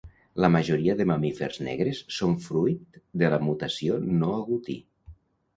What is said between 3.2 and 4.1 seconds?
de la mutació